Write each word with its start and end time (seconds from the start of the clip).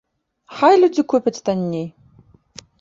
Хай 0.61 0.73
людзі 0.85 1.05
купяць 1.15 1.43
танней. 1.51 1.87